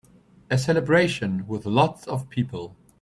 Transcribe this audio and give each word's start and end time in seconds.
A 0.49 0.57
celebration 0.57 1.45
with 1.45 1.67
lots 1.67 2.07
of 2.07 2.27
people. 2.31 2.75